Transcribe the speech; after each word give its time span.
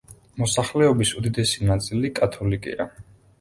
მოსახლეობის 0.43 1.11
უდიდესი 1.19 1.67
ნაწილი 1.73 2.11
კათოლიკეა. 2.21 2.89